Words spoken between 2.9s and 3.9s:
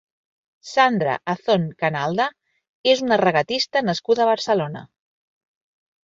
és una regatista